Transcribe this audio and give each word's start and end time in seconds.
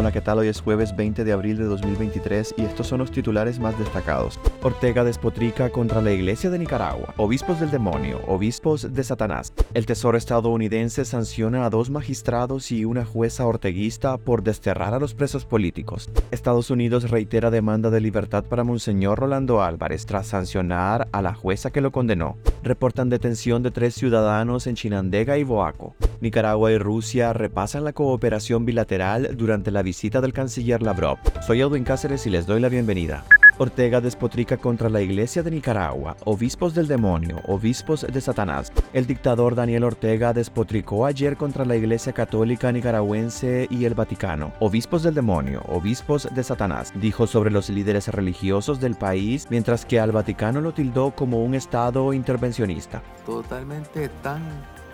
Hola, 0.00 0.12
¿qué 0.12 0.22
tal? 0.22 0.38
Hoy 0.38 0.48
es 0.48 0.62
jueves 0.62 0.96
20 0.96 1.24
de 1.24 1.32
abril 1.32 1.58
de 1.58 1.64
2023 1.64 2.54
y 2.56 2.62
estos 2.62 2.86
son 2.86 3.00
los 3.00 3.10
titulares 3.10 3.58
más 3.58 3.78
destacados. 3.78 4.40
Ortega 4.62 5.04
despotrica 5.04 5.68
contra 5.68 6.00
la 6.00 6.10
Iglesia 6.10 6.48
de 6.48 6.58
Nicaragua. 6.58 7.12
Obispos 7.18 7.60
del 7.60 7.70
demonio, 7.70 8.22
obispos 8.26 8.94
de 8.94 9.04
Satanás. 9.04 9.52
El 9.74 9.84
Tesoro 9.84 10.16
estadounidense 10.16 11.04
sanciona 11.04 11.66
a 11.66 11.68
dos 11.68 11.90
magistrados 11.90 12.72
y 12.72 12.86
una 12.86 13.04
jueza 13.04 13.44
orteguista 13.44 14.16
por 14.16 14.42
desterrar 14.42 14.94
a 14.94 14.98
los 14.98 15.12
presos 15.12 15.44
políticos. 15.44 16.08
Estados 16.30 16.70
Unidos 16.70 17.10
reitera 17.10 17.50
demanda 17.50 17.90
de 17.90 18.00
libertad 18.00 18.44
para 18.44 18.64
Monseñor 18.64 19.18
Rolando 19.18 19.62
Álvarez 19.62 20.06
tras 20.06 20.28
sancionar 20.28 21.08
a 21.12 21.20
la 21.20 21.34
jueza 21.34 21.72
que 21.72 21.82
lo 21.82 21.92
condenó. 21.92 22.38
Reportan 22.62 23.08
detención 23.08 23.62
de 23.62 23.70
tres 23.70 23.94
ciudadanos 23.94 24.66
en 24.66 24.74
Chinandega 24.74 25.38
y 25.38 25.44
Boaco. 25.44 25.94
Nicaragua 26.20 26.70
y 26.70 26.78
Rusia 26.78 27.32
repasan 27.32 27.84
la 27.84 27.94
cooperación 27.94 28.66
bilateral 28.66 29.30
durante 29.36 29.70
la 29.70 29.82
visita 29.82 30.20
del 30.20 30.34
canciller 30.34 30.82
Lavrov. 30.82 31.18
Soy 31.46 31.62
Edwin 31.62 31.84
Cáceres 31.84 32.26
y 32.26 32.30
les 32.30 32.46
doy 32.46 32.60
la 32.60 32.68
bienvenida. 32.68 33.24
Ortega 33.60 34.00
despotrica 34.00 34.56
contra 34.56 34.88
la 34.88 35.02
Iglesia 35.02 35.42
de 35.42 35.50
Nicaragua, 35.50 36.16
obispos 36.24 36.74
del 36.74 36.88
demonio, 36.88 37.42
obispos 37.46 38.06
de 38.10 38.20
Satanás. 38.22 38.72
El 38.94 39.06
dictador 39.06 39.54
Daniel 39.54 39.84
Ortega 39.84 40.32
despotricó 40.32 41.04
ayer 41.04 41.36
contra 41.36 41.66
la 41.66 41.76
Iglesia 41.76 42.14
Católica 42.14 42.72
Nicaragüense 42.72 43.68
y 43.68 43.84
el 43.84 43.92
Vaticano, 43.92 44.54
obispos 44.60 45.02
del 45.02 45.12
demonio, 45.12 45.60
obispos 45.68 46.26
de 46.34 46.42
Satanás, 46.42 46.94
dijo 46.94 47.26
sobre 47.26 47.50
los 47.50 47.68
líderes 47.68 48.08
religiosos 48.08 48.80
del 48.80 48.94
país, 48.94 49.46
mientras 49.50 49.84
que 49.84 50.00
al 50.00 50.10
Vaticano 50.10 50.62
lo 50.62 50.72
tildó 50.72 51.10
como 51.10 51.44
un 51.44 51.54
Estado 51.54 52.14
intervencionista. 52.14 53.02
Totalmente 53.26 54.08
tan 54.22 54.40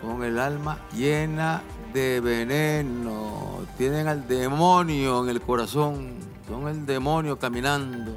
con 0.01 0.25
el 0.25 0.37
alma 0.37 0.77
llena 0.93 1.61
de 1.93 2.19
veneno, 2.19 3.61
tienen 3.77 4.09
al 4.09 4.27
demonio 4.27 5.23
en 5.23 5.29
el 5.29 5.39
corazón, 5.39 6.15
son 6.49 6.67
el 6.67 6.85
demonio 6.85 7.39
caminando. 7.39 8.11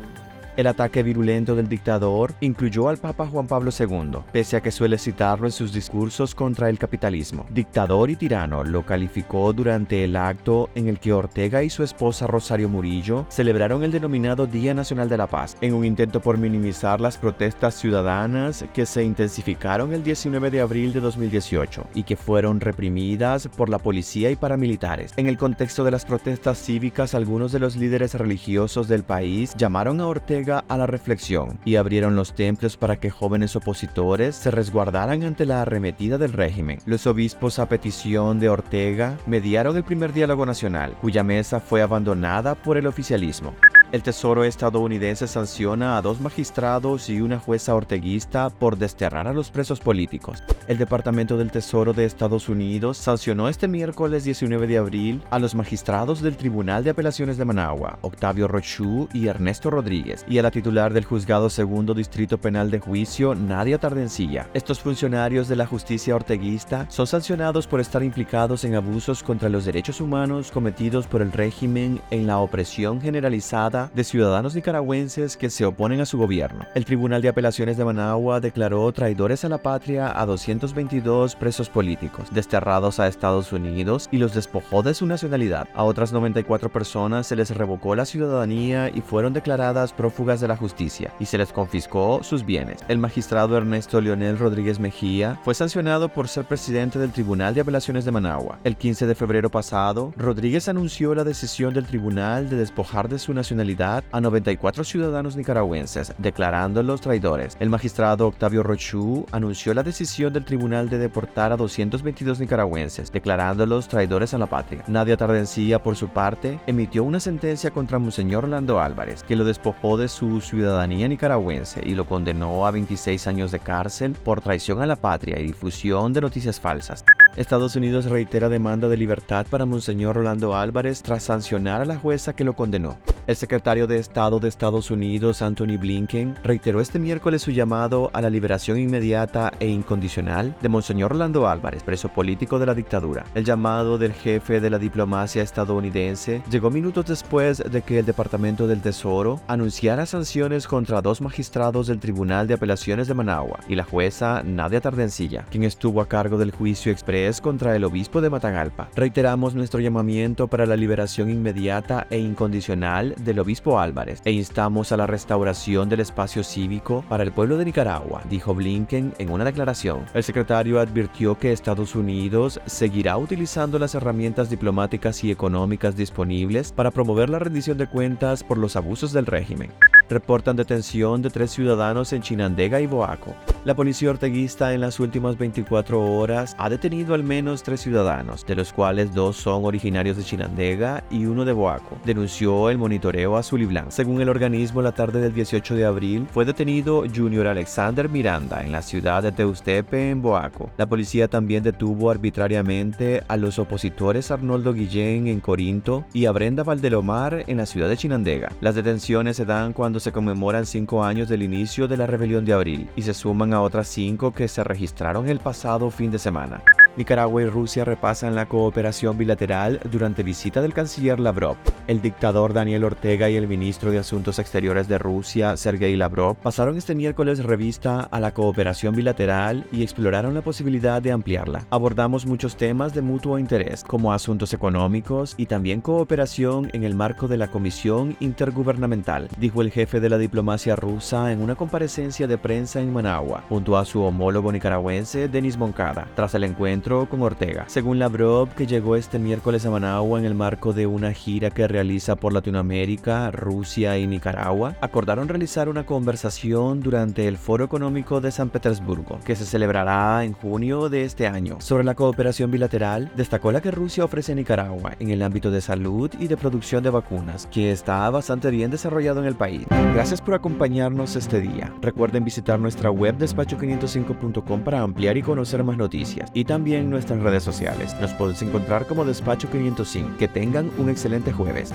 El 0.57 0.67
ataque 0.67 1.03
virulento 1.03 1.55
del 1.55 1.69
dictador 1.69 2.35
incluyó 2.41 2.89
al 2.89 2.99
Papa 2.99 3.27
Juan 3.27 3.47
Pablo 3.47 3.71
II, 3.77 4.19
pese 4.33 4.57
a 4.57 4.61
que 4.61 4.73
suele 4.73 4.99
citarlo 4.99 5.47
en 5.47 5.53
sus 5.53 5.73
discursos 5.73 6.35
contra 6.35 6.69
el 6.69 6.79
capitalismo. 6.79 7.47
Dictador 7.51 8.11
y 8.11 8.17
tirano 8.17 8.65
lo 8.65 8.85
calificó 8.85 9.53
durante 9.53 10.03
el 10.05 10.17
acto 10.17 10.69
en 10.75 10.89
el 10.89 10.99
que 10.99 11.13
Ortega 11.13 11.63
y 11.63 11.71
su 11.71 11.85
esposa 11.85 12.27
Rosario 12.27 12.69
Murillo 12.69 13.27
celebraron 13.29 13.85
el 13.85 13.93
denominado 13.93 14.47
Día 14.47 14.75
Nacional 14.75 15.09
de 15.09 15.17
la 15.17 15.29
Paz, 15.29 15.57
en 15.61 15.73
un 15.75 15.85
intento 15.85 16.21
por 16.21 16.37
minimizar 16.37 17.01
las 17.01 17.17
protestas 17.17 17.75
ciudadanas 17.75 18.65
que 18.75 18.87
se 18.87 19.05
intensificaron 19.05 19.93
el 19.93 20.03
19 20.03 20.51
de 20.51 20.61
abril 20.61 20.93
de 20.93 21.01
2018 21.01 21.87
y 21.95 22.03
que 22.03 22.17
fueron 22.17 22.61
reprimidas 22.61 23.49
por 23.49 23.69
la 23.69 23.79
policía 23.79 24.31
y 24.31 24.37
paramilitares. 24.37 25.13
En 25.17 25.29
el 25.29 25.39
contexto 25.39 25.85
de 25.85 25.93
las 25.93 26.05
protestas 26.05 26.59
cívicas, 26.59 27.15
algunos 27.15 27.53
de 27.53 27.61
los 27.61 27.77
líderes 27.77 28.15
religiosos 28.15 28.89
del 28.89 29.05
país 29.05 29.55
llamaron 29.57 30.01
a 30.01 30.09
Ortega 30.09 30.40
a 30.49 30.77
la 30.77 30.87
reflexión 30.87 31.59
y 31.65 31.77
abrieron 31.77 32.17
los 32.17 32.35
templos 32.35 32.77
para 32.77 32.97
que 32.97 33.11
jóvenes 33.11 33.57
opositores 33.57 34.37
se 34.37 34.51
resguardaran 34.51 35.23
ante 35.23 35.47
la 35.47 35.63
arremetida 35.63 36.19
del 36.19 36.33
régimen. 36.33 36.79
Los 36.87 37.07
obispos 37.07 37.59
a 37.59 37.69
petición 37.69 38.41
de 38.41 38.49
Ortega 38.49 39.19
mediaron 39.27 39.77
el 39.77 39.85
primer 39.85 40.13
diálogo 40.13 40.47
nacional, 40.47 40.97
cuya 41.01 41.23
mesa 41.23 41.61
fue 41.61 41.83
abandonada 41.83 42.55
por 42.55 42.77
el 42.77 42.87
oficialismo. 42.87 43.55
El 43.93 44.05
Tesoro 44.05 44.45
estadounidense 44.45 45.27
sanciona 45.27 45.97
a 45.97 46.03
dos 46.03 46.21
magistrados 46.21 47.11
y 47.11 47.21
una 47.21 47.41
jueza 47.41 47.75
orteguista 47.75 48.49
por 48.49 48.79
desterrar 48.79 49.27
a 49.27 49.33
los 49.33 49.51
presos 49.51 49.81
políticos. 49.81 50.45
El 50.69 50.79
Departamento 50.79 51.37
del 51.37 51.51
Tesoro 51.51 51.93
de 51.93 52.05
Estados 52.05 52.49
Unidos 52.49 52.99
sancionó 52.99 53.49
este 53.49 53.67
miércoles 53.67 54.23
19 54.23 54.69
de 54.69 54.79
abril 54.79 55.23
a 55.31 55.41
los 55.41 55.57
magistrados 55.57 56.23
del 56.23 56.37
Tribunal 56.37 56.85
de 56.85 56.91
Apelaciones 56.91 57.37
de 57.37 57.45
Managua, 57.45 57.99
Octavio 58.03 58.47
Rochú 58.47 59.09
y 59.13 59.27
Ernesto 59.27 59.71
Rodríguez, 59.71 60.25
y 60.29 60.39
a 60.39 60.43
la 60.43 60.53
titular 60.53 60.93
del 60.93 61.05
Juzgado 61.05 61.51
Segundo 61.51 61.93
Distrito 61.93 62.39
Penal 62.39 62.71
de 62.71 62.79
Juicio, 62.79 63.35
Nadia 63.35 63.79
Tardencilla. 63.79 64.49
Estos 64.55 64.79
funcionarios 64.79 65.49
de 65.49 65.57
la 65.57 65.67
justicia 65.67 66.15
orteguista 66.15 66.87
son 66.91 67.09
sancionados 67.09 67.67
por 67.67 67.81
estar 67.81 68.05
implicados 68.05 68.63
en 68.65 68.77
abusos 68.77 69.25
contra 69.25 69.49
los 69.49 69.65
derechos 69.65 70.01
humanos 70.01 70.53
cometidos 70.53 71.09
por 71.09 71.23
el 71.23 71.33
régimen 71.33 72.01
en 72.13 72.29
la 72.29 72.39
opresión 72.39 73.01
generalizada 73.01 73.80
de 73.95 74.05
ciudadanos 74.05 74.55
nicaragüenses 74.55 75.37
que 75.37 75.49
se 75.49 75.65
oponen 75.65 76.01
a 76.01 76.07
su 76.07 76.19
gobierno. 76.19 76.67
El 76.75 76.85
Tribunal 76.85 77.23
de 77.23 77.29
Apelaciones 77.29 77.77
de 77.77 77.85
Managua 77.85 78.41
declaró 78.41 78.91
traidores 78.93 79.45
a 79.45 79.49
la 79.49 79.59
patria 79.59 80.13
a 80.21 80.27
222 80.27 81.37
presos 81.37 81.69
políticos, 81.69 82.29
desterrados 82.33 83.01
a 83.01 83.09
Estados 83.09 83.53
Unidos 83.53 84.09
y 84.13 84.19
los 84.19 84.35
despojó 84.35 84.83
de 84.83 84.95
su 84.95 85.07
nacionalidad. 85.07 85.69
A 85.75 85.85
otras 85.85 86.13
94 86.13 86.71
personas 86.71 87.27
se 87.27 87.37
les 87.37 87.57
revocó 87.57 87.95
la 87.95 88.05
ciudadanía 88.05 88.91
y 88.93 89.01
fueron 89.01 89.33
declaradas 89.33 89.93
prófugas 89.93 90.41
de 90.41 90.49
la 90.49 90.57
justicia 90.57 91.13
y 91.19 91.27
se 91.27 91.39
les 91.39 91.53
confiscó 91.53 92.21
sus 92.23 92.45
bienes. 92.45 92.81
El 92.89 92.99
magistrado 92.99 93.57
Ernesto 93.57 94.01
Leonel 94.01 94.39
Rodríguez 94.39 94.79
Mejía 94.79 95.39
fue 95.45 95.55
sancionado 95.55 96.09
por 96.09 96.29
ser 96.29 96.45
presidente 96.45 96.99
del 96.99 97.13
Tribunal 97.13 97.55
de 97.55 97.63
Apelaciones 97.63 98.05
de 98.05 98.13
Managua. 98.13 98.59
El 98.65 98.77
15 98.77 99.07
de 99.07 99.15
febrero 99.15 99.51
pasado, 99.51 100.13
Rodríguez 100.17 100.69
anunció 100.69 101.15
la 101.15 101.25
decisión 101.25 101.75
del 101.75 101.87
tribunal 101.87 102.49
de 102.49 102.57
despojar 102.57 103.09
de 103.09 103.19
su 103.19 103.33
nacionalidad 103.33 103.70
a 103.79 104.21
94 104.21 104.83
ciudadanos 104.83 105.37
nicaragüenses, 105.37 106.13
declarándolos 106.19 107.01
traidores. 107.01 107.57
El 107.61 107.71
magistrado 107.71 108.27
Octavio 108.27 108.63
Rochú 108.63 109.27
anunció 109.31 109.75
la 109.75 109.85
decisión 109.85 110.33
del 110.33 110.45
tribunal 110.45 110.89
de 110.89 110.99
deportar 110.99 111.53
a 111.53 111.57
222 111.57 112.41
nicaragüenses, 112.41 113.13
declarándolos 113.13 113.87
traidores 113.87 114.35
a 114.35 114.39
la 114.39 114.47
patria. 114.47 114.83
Nadia 114.89 115.17
Tardencilla, 115.17 115.83
por 115.83 115.95
su 115.95 116.09
parte, 116.09 116.59
emitió 116.67 117.05
una 117.05 117.21
sentencia 117.21 117.71
contra 117.71 118.01
Monseñor 118.01 118.45
Orlando 118.45 118.81
Álvarez, 118.81 119.23
que 119.23 119.37
lo 119.37 119.45
despojó 119.45 119.97
de 119.97 120.09
su 120.09 120.41
ciudadanía 120.41 121.07
nicaragüense 121.07 121.81
y 121.85 121.95
lo 121.95 122.07
condenó 122.07 122.67
a 122.67 122.73
26 122.73 123.27
años 123.29 123.53
de 123.53 123.61
cárcel 123.61 124.13
por 124.25 124.41
traición 124.41 124.83
a 124.83 124.87
la 124.87 124.97
patria 124.97 125.39
y 125.39 125.47
difusión 125.47 126.13
de 126.13 126.21
noticias 126.21 126.59
falsas. 126.59 127.05
Estados 127.37 127.77
Unidos 127.77 128.07
reitera 128.07 128.49
demanda 128.49 128.89
de 128.89 128.97
libertad 128.97 129.47
para 129.49 129.65
Monseñor 129.65 130.17
Rolando 130.17 130.57
Álvarez 130.57 131.03
tras 131.03 131.23
sancionar 131.23 131.81
a 131.81 131.85
la 131.85 131.97
jueza 131.97 132.35
que 132.35 132.45
lo 132.45 132.55
condenó. 132.55 132.99
El 133.27 133.37
secretario 133.37 133.87
de 133.87 133.99
Estado 133.99 134.41
de 134.41 134.49
Estados 134.49 134.91
Unidos, 134.91 135.41
Anthony 135.41 135.79
Blinken, 135.79 136.37
reiteró 136.43 136.81
este 136.81 136.99
miércoles 136.99 137.43
su 137.43 137.53
llamado 137.53 138.11
a 138.13 138.21
la 138.21 138.31
liberación 138.31 138.79
inmediata 138.79 139.53
e 139.61 139.69
incondicional 139.69 140.57
de 140.61 140.69
Monseñor 140.69 141.13
Rolando 141.13 141.49
Álvarez, 141.49 141.85
preso 141.85 142.09
político 142.09 142.59
de 142.59 142.67
la 142.67 142.75
dictadura. 142.75 143.25
El 143.37 143.45
llamado 143.45 143.99
del 143.99 144.13
jefe 144.13 144.61
de 144.61 144.71
la 144.71 144.79
diplomacia 144.79 145.43
estadounidense 145.45 146.43
llegó 146.51 146.71
minutos 146.71 147.07
después 147.07 147.59
de 147.59 147.83
que 147.83 148.01
el 148.01 148.07
Departamento 148.07 148.67
del 148.67 148.81
Tesoro 148.81 149.41
anunciara 149.47 150.07
sanciones 150.07 150.67
contra 150.67 151.01
dos 151.01 151.21
magistrados 151.21 151.87
del 151.87 152.01
Tribunal 152.01 152.49
de 152.49 152.55
Apelaciones 152.55 153.07
de 153.07 153.15
Managua 153.15 153.61
y 153.69 153.77
la 153.77 153.85
jueza 153.85 154.43
Nadia 154.45 154.81
Tardencilla, 154.81 155.45
quien 155.51 155.63
estuvo 155.63 156.01
a 156.01 156.09
cargo 156.09 156.37
del 156.37 156.51
juicio 156.51 156.91
express 157.21 157.41
contra 157.41 157.77
el 157.77 157.85
obispo 157.85 158.21
de 158.21 158.31
Matagalpa. 158.31 158.89
Reiteramos 158.95 159.55
nuestro 159.55 159.81
llamamiento 159.81 160.49
para 160.49 160.67
la 160.67 160.77
liberación 160.77 161.31
inmediata 161.31 162.07
e 162.11 162.19
incondicional 162.19 163.15
del 163.19 163.39
obispo 163.39 163.79
Álvarez 163.79 164.21
e 164.25 164.33
instamos 164.33 164.93
a 164.93 164.97
la 164.97 165.07
restauración 165.07 165.89
del 165.89 166.01
espacio 166.01 166.43
cívico 166.43 167.05
para 167.09 167.23
el 167.23 167.33
pueblo 167.33 167.57
de 167.57 167.65
Nicaragua, 167.65 168.23
dijo 168.29 168.55
Blinken 168.55 169.15
en 169.19 169.31
una 169.31 169.45
declaración. 169.45 170.05
El 170.15 170.23
secretario 170.23 170.81
advirtió 170.81 171.39
que 171.39 171.53
Estados 171.53 171.95
Unidos 171.95 172.61
seguirá 172.67 173.17
utilizando 173.17 173.79
las 173.79 173.95
herramientas 173.95 174.51
diplomáticas 174.51 175.23
y 175.25 175.31
económicas 175.31 175.97
disponibles 175.97 176.73
para 176.73 176.91
promover 176.91 177.31
la 177.31 177.39
rendición 177.39 177.79
de 177.79 177.87
cuentas 177.87 178.45
por 178.45 178.59
los 178.59 178.77
abusos 178.77 179.13
del 179.13 179.27
régimen 179.27 179.71
reportan 180.11 180.57
detención 180.57 181.23
de 181.23 181.31
tres 181.31 181.53
ciudadanos 181.53 182.13
en 182.13 182.23
Chinandega 182.23 182.81
y 182.81 182.87
Boaco. 182.87 183.35
La 183.63 183.75
policía 183.75 184.09
orteguista 184.09 184.73
en 184.73 184.81
las 184.81 185.01
últimas 185.01 185.37
24 185.37 186.01
horas 186.01 186.57
ha 186.57 186.71
detenido 186.71 187.13
al 187.13 187.23
menos 187.23 187.63
tres 187.63 187.83
ciudadanos, 187.83 188.47
de 188.47 188.55
los 188.55 188.73
cuales 188.73 189.13
dos 189.13 189.37
son 189.37 189.67
originarios 189.67 190.17
de 190.17 190.25
Chinandega 190.25 191.05
y 191.11 191.27
uno 191.27 191.45
de 191.45 191.53
Boaco, 191.53 191.99
denunció 192.07 192.71
el 192.71 192.79
monitoreo 192.79 193.37
azul 193.37 193.61
y 193.61 193.67
blanco. 193.67 193.91
Según 193.91 194.23
el 194.23 194.31
organismo, 194.31 194.81
la 194.81 194.93
tarde 194.93 195.21
del 195.21 195.35
18 195.35 195.75
de 195.75 195.85
abril 195.85 196.27
fue 196.33 196.47
detenido 196.47 197.05
Junior 197.15 197.49
Alexander 197.49 198.09
Miranda 198.09 198.65
en 198.65 198.73
la 198.73 198.81
ciudad 198.81 199.23
de 199.23 199.31
Teustepe, 199.31 200.09
en 200.09 200.23
Boaco. 200.23 200.71
La 200.79 200.89
policía 200.89 201.29
también 201.29 201.63
detuvo 201.63 202.11
arbitrariamente 202.11 203.25
a 203.29 203.37
los 203.37 203.59
opositores 203.59 204.31
Arnoldo 204.31 204.73
Guillén 204.73 205.27
en 205.27 205.41
Corinto 205.41 206.07
y 206.15 206.25
a 206.25 206.33
Brenda 206.33 206.63
Valdelomar 206.63 207.45
en 207.47 207.59
la 207.59 207.67
ciudad 207.67 207.91
de 207.91 207.99
Chinandega. 207.99 208.53
Las 208.63 208.75
detenciones 208.75 209.37
se 209.37 209.45
dan 209.45 209.75
cuando 209.75 210.01
se 210.01 210.13
conmemoran 210.13 210.65
cinco 210.65 211.05
años 211.05 211.29
del 211.29 211.43
inicio 211.43 211.89
de 211.89 211.99
la 211.99 212.07
rebelión 212.07 212.47
de 212.47 212.55
abril 212.55 212.89
y 212.97 213.03
se 213.03 213.13
suman 213.13 213.50
a 213.55 213.63
otras 213.63 213.89
cinco 213.89 214.33
que 214.33 214.49
se 214.49 214.65
registraron 214.65 215.29
el 215.29 215.41
pasado 215.41 215.91
fin 215.91 216.11
de 216.11 216.19
semana. 216.19 216.63
Nicaragua 216.97 217.43
y 217.43 217.47
Rusia 217.47 217.85
repasan 217.85 218.35
la 218.35 218.47
cooperación 218.47 219.17
bilateral 219.17 219.81
durante 219.91 220.23
visita 220.23 220.61
del 220.61 220.75
canciller 220.75 221.21
Lavrov. 221.21 221.57
El 221.87 222.03
dictador 222.03 222.53
Daniel 222.53 222.85
Ortega 222.85 223.31
y 223.31 223.37
el 223.37 223.47
ministro 223.47 223.91
de 223.91 223.99
Asuntos 223.99 224.39
Exteriores 224.39 224.89
de 224.89 224.99
Rusia, 224.99 225.57
Sergei 225.57 225.97
Lavrov, 225.97 226.37
pasaron 226.37 226.77
este 226.77 226.95
miércoles 226.95 227.45
revista 227.45 228.01
a 228.01 228.21
la 228.21 228.33
cooperación 228.33 228.95
bilateral 228.95 229.67
y 229.73 229.83
exploraron 229.83 230.35
la 230.35 230.43
posibilidad 230.43 231.01
de 231.01 231.13
ampliarla. 231.13 231.65
Abordamos 231.71 232.27
muchos 232.27 232.57
temas 232.57 232.93
de 232.93 233.03
mutuo 233.03 233.39
interés, 233.39 233.85
como 233.85 234.13
asuntos 234.13 234.53
económicos 234.53 235.35
y 235.37 235.47
también 235.47 235.81
cooperación 235.81 236.71
en 236.73 236.85
el 236.85 236.95
marco 236.95 237.29
de 237.29 237.37
la 237.37 237.51
Comisión 237.51 238.17
Intergubernamental, 238.21 239.29
dijo 239.39 239.63
el 239.63 239.71
jefe 239.71 240.01
de 240.01 240.09
la 240.09 240.19
diplomacia 240.19 240.77
rusa 240.77 241.33
en 241.33 241.41
una 241.41 241.55
comparecencia 241.55 242.27
de 242.27 242.39
prensa 242.39 242.81
en 242.81 242.93
Managua, 242.93 243.45
junto 243.49 243.77
a 243.77 243.85
su 243.85 244.03
homólogo 244.03 244.51
nicaragüense 244.53 245.29
Denis 245.29 245.57
Moncada, 245.57 246.09
tras 246.15 246.35
el 246.35 246.45
encuentro 246.45 246.80
con 246.81 247.21
Ortega. 247.21 247.65
Según 247.67 247.99
Lavrov, 247.99 248.49
que 248.55 248.67
llegó 248.67 248.97
este 248.97 249.19
miércoles 249.19 249.67
a 249.67 249.71
Managua 249.71 250.19
en 250.19 250.25
el 250.25 250.35
marco 250.35 250.73
de 250.73 250.87
una 250.87 251.13
gira 251.13 251.51
que 251.51 251.69
realiza 251.69 252.17
por 252.17 252.33
Latinoamérica, 252.33 253.31
Rusia 253.31 253.99
y 253.99 254.07
Nicaragua, 254.07 254.77
acordaron 254.81 255.29
realizar 255.29 255.69
una 255.69 255.85
conversación 255.85 256.81
durante 256.81 257.29
el 257.29 257.37
Foro 257.37 257.67
Económico 257.67 258.23
de 258.23 258.31
San 258.31 258.49
Petersburgo, 258.49 259.19
que 259.27 259.37
se 259.37 259.45
celebrará 259.45 260.25
en 260.25 260.33
junio 260.33 260.89
de 260.89 261.05
este 261.05 261.27
año. 261.27 261.61
Sobre 261.61 261.85
la 261.85 261.95
cooperación 261.95 262.51
bilateral, 262.51 263.13
destacó 263.15 263.53
la 263.53 263.61
que 263.61 263.71
Rusia 263.71 264.05
ofrece 264.05 264.33
a 264.33 264.37
Nicaragua 264.37 264.95
en 264.99 265.11
el 265.11 265.23
ámbito 265.23 265.51
de 265.51 265.61
salud 265.61 266.11
y 266.19 266.29
de 266.29 266.39
producción 266.39 266.83
de 266.83 266.91
vacunas, 266.91 267.47
que 267.53 267.73
está 267.73 268.09
bastante 268.09 268.51
bien 268.51 268.71
desarrollado 268.71 269.21
en 269.21 269.27
el 269.27 269.35
país. 269.35 269.67
Gracias 269.93 270.23
por 270.23 270.33
acompañarnos 270.33 271.15
este 271.15 271.41
día. 271.43 271.75
Recuerden 271.83 272.25
visitar 272.25 272.59
nuestra 272.59 272.91
web 272.91 273.19
despacho505.com 273.19 274.61
para 274.63 274.81
ampliar 274.81 275.19
y 275.19 275.23
conocer 275.23 275.63
más 275.63 275.77
noticias 275.77 276.31
y 276.33 276.45
también 276.71 276.91
nuestras 276.91 277.21
redes 277.21 277.43
sociales. 277.43 277.97
Nos 278.01 278.13
puedes 278.15 278.41
encontrar 278.43 278.87
como 278.87 279.05
Despacho 279.05 279.51
505. 279.51 280.19
Que 280.19 280.29
tengan 280.29 280.71
un 280.79 280.89
excelente 280.89 281.33
jueves. 281.33 281.73